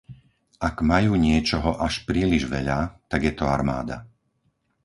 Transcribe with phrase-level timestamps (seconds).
[0.69, 2.79] Ak majú niečoho až príliš veľa,
[3.11, 3.97] tak je to armáda.